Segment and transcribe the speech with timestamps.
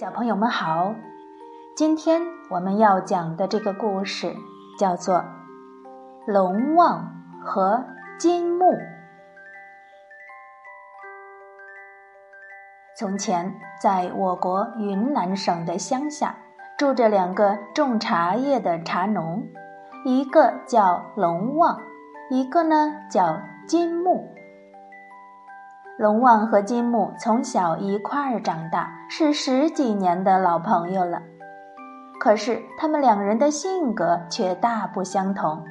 [0.00, 0.94] 小朋友们好，
[1.76, 4.34] 今天我们要讲的这个故事
[4.78, 5.16] 叫做
[6.24, 7.06] 《龙王
[7.44, 7.84] 和
[8.18, 8.64] 金木》。
[12.98, 16.34] 从前，在我国云南省的乡下，
[16.78, 19.46] 住着两个种茶叶的茶农，
[20.06, 21.78] 一个叫龙旺，
[22.30, 23.38] 一个呢叫
[23.68, 24.26] 金木。
[26.00, 31.20] 龙王和金木从小一块儿长大，是十几年的老朋友了。
[32.18, 35.62] 可是他们两人的性格却大不相同。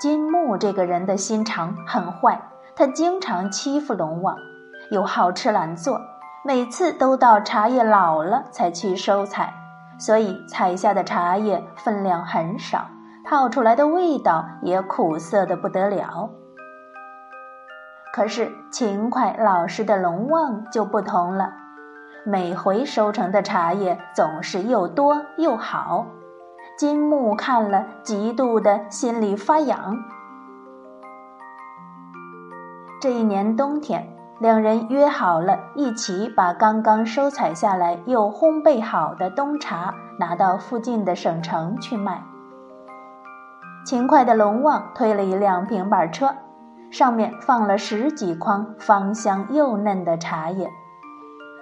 [0.00, 2.40] 金木这个人的心肠很坏，
[2.74, 4.34] 他经常欺负龙王，
[4.90, 6.00] 又好吃懒做，
[6.42, 9.52] 每次都到茶叶老了才去收采，
[9.98, 12.86] 所以采下的茶叶分量很少，
[13.26, 16.30] 泡出来的味道也苦涩的不得了。
[18.16, 21.52] 可是勤快老实的龙旺就不同了，
[22.24, 26.06] 每回收成的茶叶总是又多又好。
[26.78, 29.98] 金木看了，嫉妒的心里发痒。
[33.02, 42.22] 这一年冬天，两人约好了一起把刚刚收采下来又烘焙好的冬茶拿到附近的省城去卖。
[43.84, 46.34] 勤快的龙旺推了一辆平板车。
[46.96, 50.66] 上面放了十几筐芳香又嫩的茶叶，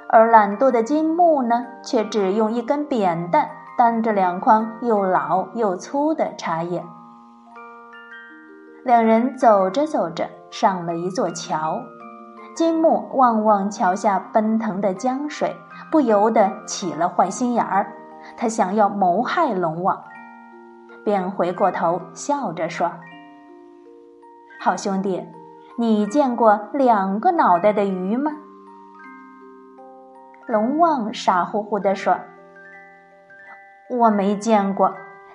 [0.09, 6.85] 而懒惰的金木呢，却只用一根扁担担着两筐又老又粗的茶叶。
[8.85, 11.81] 两人走着走着，上了一座桥。
[12.55, 15.57] 金木望望桥下奔腾的江水，
[15.91, 17.93] 不由得起了坏心眼儿，
[18.37, 20.01] 他想要谋害龙王，
[21.05, 22.89] 便回过头笑着说。
[24.65, 25.29] 好兄弟，
[25.77, 28.33] 你见过两个脑袋的鱼吗？
[30.47, 32.19] 龙王傻乎乎地说
[34.01, 34.95] ：“我没见过，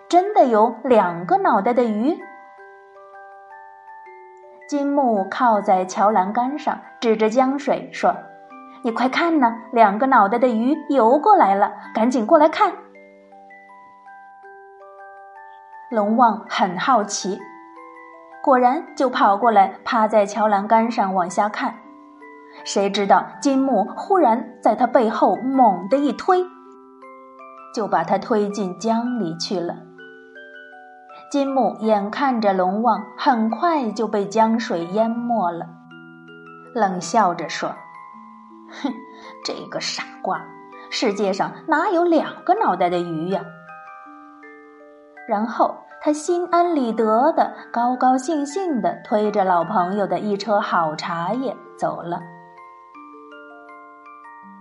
[0.09, 2.17] 真的有两个脑袋的鱼。”
[4.67, 8.15] 金木靠在桥栏杆上，指着江水说
[8.81, 12.73] ：“你快看呐，两个脑袋的鱼游过来了，赶紧过来看。”
[15.91, 17.39] 龙王很好奇。
[18.49, 21.75] 果然，就跑过来，趴在桥栏杆上往下看。
[22.63, 26.43] 谁知道金木忽然在他背后猛地一推，
[27.75, 29.75] 就把他推进江里去了。
[31.29, 35.67] 金木眼看着龙王很快就被江水淹没了，
[36.73, 37.69] 冷笑着说
[38.81, 38.91] ：“哼，
[39.45, 40.43] 这个傻瓜，
[40.89, 43.43] 世界上哪有两个脑袋的鱼呀？”
[45.29, 45.75] 然后。
[46.01, 52.21] 他心安理得的、高高兴兴的推着老朋友的一车好茶叶走了。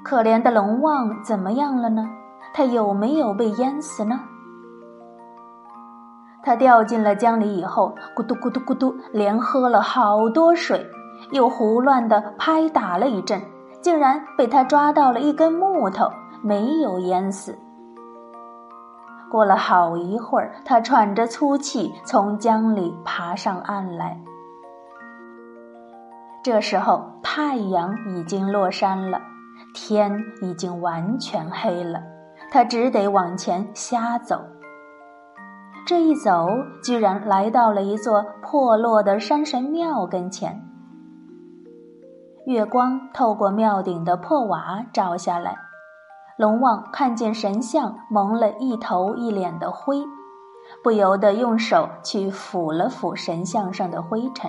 [0.04, 2.09] 可怜的龙王怎么样了呢？
[2.53, 4.19] 他有没有被淹死呢？
[6.43, 10.84] 他掉进了江里以后，咕嘟咕嘟咕嘟，连喝了好多水，
[11.31, 13.41] 又胡乱的拍打了一阵，
[13.81, 16.10] 竟然被他抓到了一根木头，
[16.43, 17.56] 没有淹死。
[19.30, 24.20] 过了好一会儿，他喘着粗气从江里爬上岸来。
[26.42, 29.20] 这时候太阳已经落山了，
[29.74, 32.00] 天已经完全黑了，
[32.50, 34.40] 他只得往前瞎走。
[35.86, 36.48] 这一走，
[36.82, 40.62] 居然来到了一座破落的山神庙跟前。
[42.46, 45.67] 月光透过庙顶的破瓦照下来。
[46.38, 50.04] 龙王看见神像蒙了一头一脸的灰，
[50.84, 54.49] 不由得用手去抚了抚神像上的灰尘，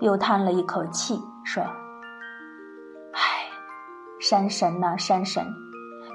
[0.00, 1.60] 又叹了一口气，说
[3.14, 3.20] ：“唉，
[4.20, 5.44] 山神呐，山神，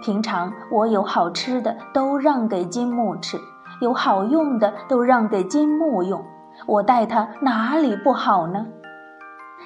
[0.01, 3.37] 平常我有好吃的都让给金木吃，
[3.81, 6.23] 有好用的都让给金木用，
[6.65, 8.65] 我待他哪里不好呢？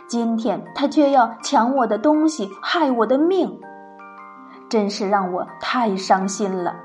[0.09, 3.55] 今天他却要抢我的东西，害我的命。”
[4.69, 6.75] 真是让我太伤心了。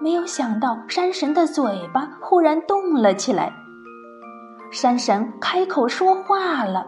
[0.00, 3.52] 没有想到，山神的嘴巴忽然动了起来。
[4.70, 6.86] 山神开口说话了：“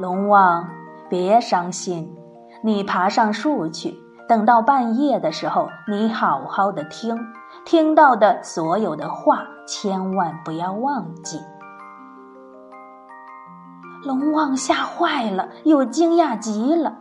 [0.00, 0.66] 龙王，
[1.10, 2.16] 别伤心，
[2.64, 7.18] 你爬上树去，等到半夜的时候，你好好的听，
[7.66, 11.38] 听到的所有的话，千万不要忘记。”
[14.04, 16.98] 龙王吓坏了，又惊讶极了。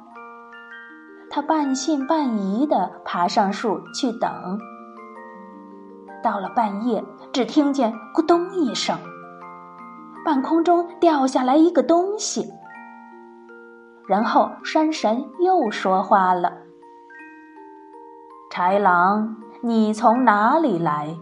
[1.30, 4.60] 他半信半疑的爬上树去等。
[6.24, 9.00] 到了半夜，只听见咕咚一声，
[10.24, 12.52] 半空中掉下来一个东西。
[14.08, 16.52] 然后山神又说话了
[18.54, 21.16] ：“豺狼，你从哪里来？”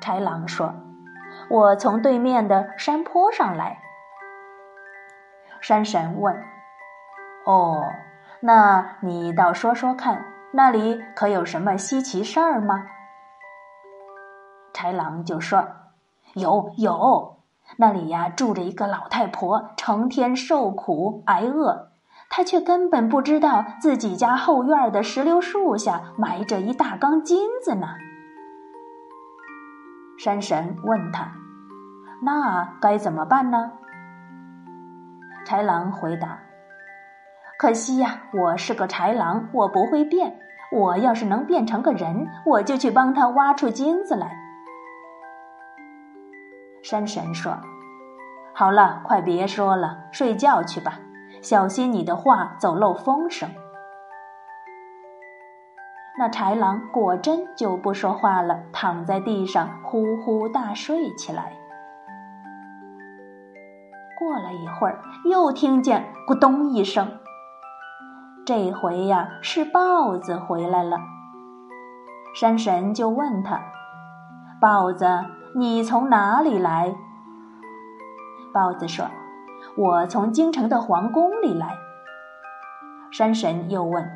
[0.00, 0.72] 豺狼说
[1.48, 3.78] ：“我从对面的山坡上来。”
[5.60, 6.34] 山神问
[7.46, 7.82] ：“哦，
[8.40, 12.86] 那你倒说说看，那里可有什么稀奇事儿吗？”
[14.72, 15.66] 豺狼就说
[16.34, 17.38] ：“有有，
[17.78, 21.90] 那里呀住着一个老太婆，成天受苦挨饿，
[22.28, 27.96] 她却根本不知道自己家后院的石榴树下埋着一大缸金子呢。”
[30.26, 31.30] 山神问他
[32.20, 33.70] ：“那该怎么办呢？”
[35.46, 36.36] 豺狼回答
[37.56, 40.36] ：“可惜呀，我是个豺狼，我不会变。
[40.72, 44.36] 我要是能变成个人，我就去帮他挖出金子来。”
[46.82, 47.56] 山神说
[48.52, 50.98] ：“好了，快别说了，睡觉去吧，
[51.40, 53.48] 小心你的话走漏风声。”
[56.18, 61.52] 那豺狼果真就不说话了，躺在地上呼呼大睡起来。
[64.18, 64.98] 过了一会儿，
[65.28, 67.18] 又听见咕咚一声。
[68.46, 70.98] 这回呀，是豹子回来了。
[72.34, 73.60] 山神就问他
[74.60, 75.06] ：“豹子，
[75.54, 76.94] 你从哪里来？”
[78.54, 79.06] 豹子说
[79.76, 81.76] ：“我从京城的皇宫里来。”
[83.12, 84.10] 山神又问：“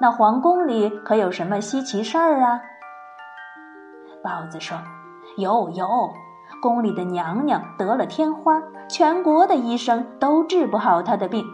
[0.00, 2.60] 那皇宫里可有什么稀奇事儿啊？”
[4.22, 4.78] 豹子说
[5.36, 5.86] ：“有有。”
[6.62, 11.44] 宫里的娘娘得了天花，全国的医生都治不好她的病。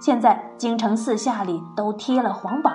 [0.00, 2.72] 现在京城四下里都贴了皇榜，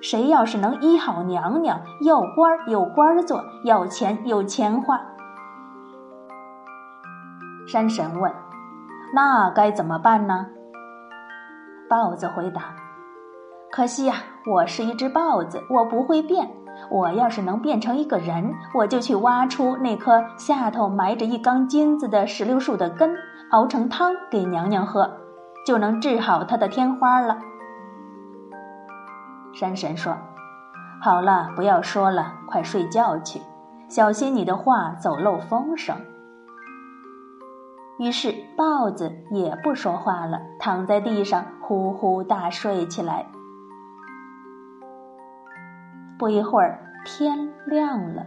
[0.00, 4.98] 谁要是能医好娘娘，要官有官做，要钱有钱花。
[7.66, 8.32] 山神问
[9.12, 10.46] ：“那该怎么办呢？”
[11.90, 12.62] 豹子回答
[13.70, 16.50] ：“可惜呀，我是一只豹子，我不会变。”
[16.90, 23.14] 我要是能变成一个人，我就去挖出那棵下头埋着一缸金子的石榴树的根，
[23.50, 25.10] 熬成汤给娘娘喝，
[25.66, 27.36] 就能治好她的天花了。
[29.52, 30.16] 山神说
[31.02, 33.42] ：“好了，不要说了，快睡觉去，
[33.88, 35.94] 小心你的话走漏风声。”
[38.00, 43.26] 于是豹子也不说话了，躺在地上呼呼大睡起来。
[46.20, 48.26] 不一会儿，天亮了，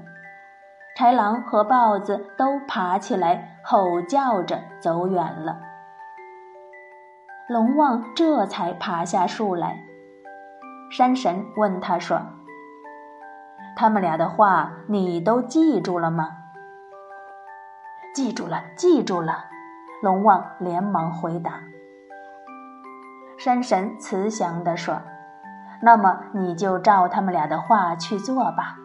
[0.97, 5.61] 豺狼和豹子都爬起来，吼叫着走远了。
[7.47, 9.77] 龙王这才爬下树来。
[10.89, 12.19] 山神问他说
[13.77, 16.29] ：“他们俩的话，你都记住了吗
[18.15, 19.45] ？”“记住了，记住了。”
[20.01, 21.61] 龙王连忙回答。
[23.37, 24.99] 山神慈祥地说。
[25.85, 28.77] 那么你就照他们俩的话去做吧。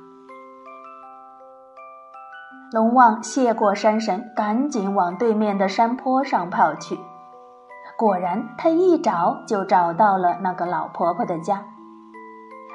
[2.73, 6.99] 龙王谢过山神，赶紧往对面的山坡上跑去。
[7.97, 11.65] 果然，他一找就找到了那个老婆婆的家。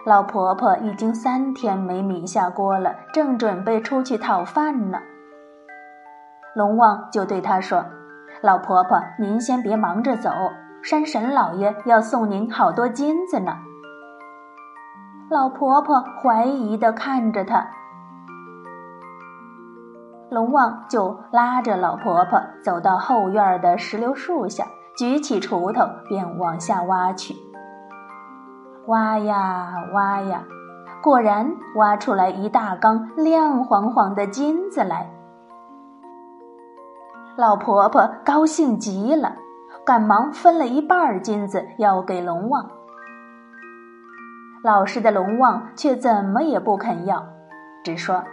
[0.05, 4.99] 老婆婆已经三天没米下锅了，正准备出去讨饭呢。
[6.55, 7.85] 龙王就对她说
[8.41, 10.31] ：“老婆婆，您先别忙着走，
[10.81, 13.53] 山神老爷要送您好多金子呢。”
[15.33, 17.65] 老婆婆怀疑的看着他，
[20.29, 24.63] 龙王就拉着老婆婆走到后院的石榴树下，
[24.95, 27.35] 举起锄头便往下挖去。
[28.85, 30.43] 挖呀挖呀，
[31.01, 35.09] 果然挖出来一大缸亮晃晃的金子来。
[37.35, 39.33] 老婆婆高兴极了，
[39.83, 42.69] 赶忙分了一半金子要给龙王。
[44.63, 47.25] 老实的龙王却怎么也不肯要，
[47.83, 48.23] 只说：“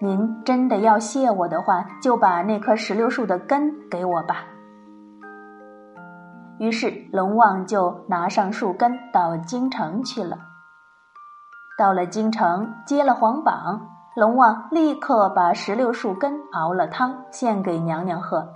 [0.00, 4.46] 您真的要谢我的话，就把那棵石榴树的根给我吧。”
[6.58, 10.38] 于是龙王就拿上树根到京城去了。
[11.76, 18.48] 到了京城，接了皇榜，龙王立刻把石榴树根熬了汤，献给娘娘喝。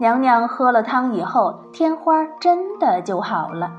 [0.00, 3.70] 娘娘喝了汤以后，天花真的就好了。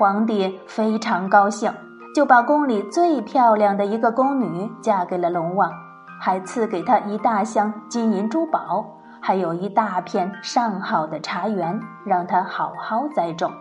[0.00, 1.70] 皇帝非常高兴，
[2.14, 5.70] 就把宫里最漂亮的一个宫女嫁给了龙王，
[6.18, 13.52] 还赐给他一大箱金银珠宝，还有一大片上好的茶园，让他好好栽种。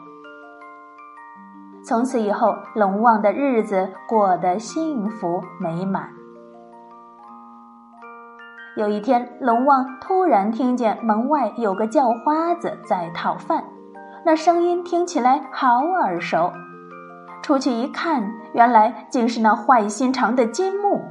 [1.86, 6.08] 从此以后，龙王的日子过得幸福美满。
[8.78, 13.66] 有一天，龙王突然听见门外有个叫花子在讨饭，
[14.26, 16.52] 那声音听起来好耳熟。
[17.42, 21.02] 出去一看，原来竟是那坏心肠的金木。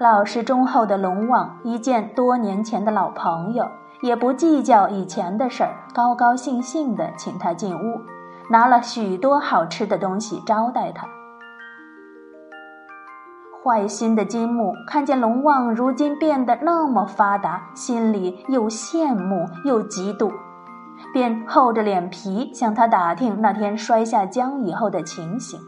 [0.00, 3.68] 老实忠厚的龙王一见多年前的老朋友，
[4.02, 8.00] 也不计较以前的事儿，高高兴兴地请他进屋，
[8.50, 11.06] 拿了许多好吃的东西招待他。
[13.64, 20.30] 坏心的金木看见龙王如今变得那么发达，心里又羡慕又嫉妒，
[21.14, 25.58] 便厚着脸皮向他打听那天摔下江以后的情形。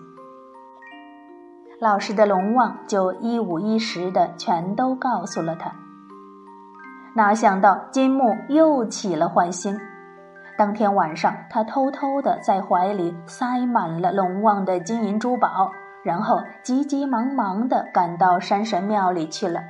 [1.81, 5.73] 老实的龙王就一五一十的全都告诉了他。
[7.15, 9.75] 哪想到金木又起了坏心，
[10.59, 15.73] 当天晚上他偷偷的在怀里塞满了龙王的金银珠宝。
[16.07, 19.61] 然后急急忙忙地赶到山神庙里去了。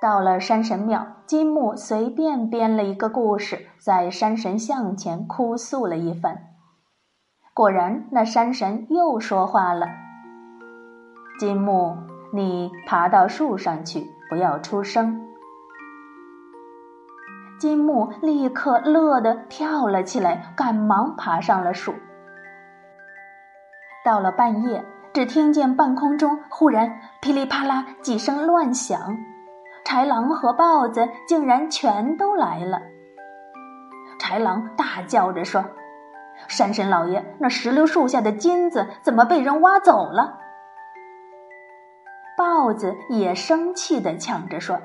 [0.00, 6.44] 到了山神庙，金木随便编了一个故事，在山神像前哭诉了一番。
[7.52, 9.88] 果然，那山神又说话了
[11.40, 11.96] ：“金木，
[12.32, 15.20] 你爬到树上去，不要出声。”
[17.58, 21.92] 金木立刻乐得跳了起来，赶忙爬上了树。
[24.04, 29.16] 到了半夜，只听见半空中忽然噼里啪啦几声乱响，
[29.84, 32.82] 豺狼和豹子竟然全都来了。
[34.18, 35.64] 豺狼大叫着说
[36.48, 40.38] ：“山神老爷，那石榴树下的金子怎么被人挖走了？”
[42.36, 44.80] 豹子也生气的抢着说：“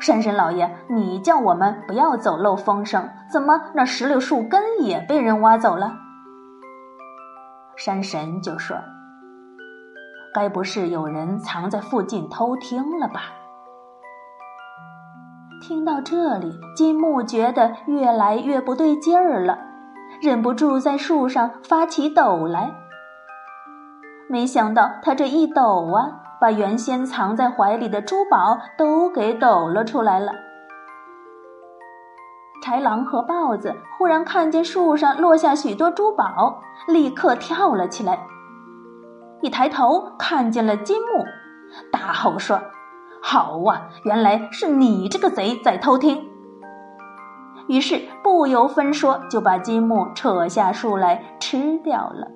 [0.00, 5.92] 山神老爷，你叫我们不要走漏风声，怎么那石榴树根也被人挖走了？”
[7.78, 8.76] 山神就说
[10.34, 13.20] ：“该不是有人藏在附近偷听了吧？”
[15.62, 19.56] 听到这里，金木觉得越来越不对劲儿了，
[20.20, 22.74] 忍不住在树上发起抖来。
[24.28, 30.32] 没想到他这一抖啊，把原先藏在怀里的珠宝都给抖了出来了。
[32.62, 38.26] 豺狼和豹子忽然看见树上落下许多珠宝，立刻跳了起来。
[39.40, 41.24] 一抬头看见了金木，
[41.92, 42.60] 大吼说
[43.22, 46.28] ：“好啊，原来是你这个贼在偷听！”
[47.68, 52.26] 于是不由分说就把金木扯下树来吃掉了。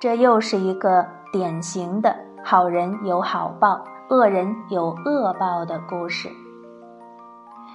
[0.00, 2.14] 这又是一个典型的
[2.44, 6.30] 好人有好报，恶人有恶报的故事。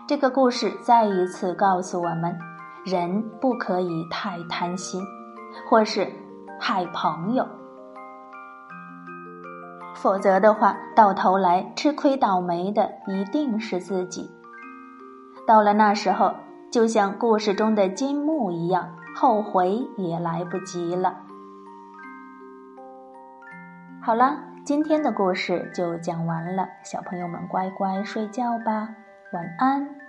[0.07, 2.35] 这个故事再一次告诉我们：
[2.83, 4.99] 人不可以太贪心，
[5.69, 6.11] 或是
[6.59, 7.47] 害朋友，
[9.93, 14.27] 否则的话，到头来吃亏倒霉的一定是自己。
[15.45, 16.33] 到了那时候，
[16.71, 21.15] 就像故事中的金木一样，后悔也来不及了。
[24.01, 28.95] 好了，今天的故事就讲完了，小朋友们乖乖睡觉吧。
[29.33, 30.02] 晚安。